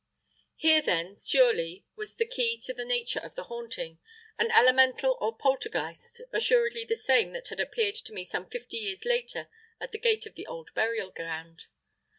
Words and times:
Here 0.55 0.81
then 0.81 1.13
surely 1.13 1.85
was 1.95 2.15
the 2.15 2.25
key 2.25 2.57
to 2.61 2.73
the 2.73 2.83
nature 2.85 3.19
of 3.19 3.35
the 3.35 3.43
haunting 3.43 3.99
an 4.39 4.49
Elemental 4.49 5.15
or 5.21 5.37
Poltergeist, 5.37 6.21
assuredly 6.33 6.83
the 6.83 6.95
same 6.95 7.33
that 7.33 7.49
had 7.49 7.59
appeared 7.59 7.93
to 7.97 8.11
me 8.11 8.23
some 8.23 8.49
fifty 8.49 8.77
years 8.77 9.05
later 9.05 9.47
at 9.79 9.91
the 9.91 9.99
gate 9.99 10.25
of 10.25 10.33
the 10.33 10.47
old 10.47 10.73
burial 10.73 11.11
ground. 11.11 11.65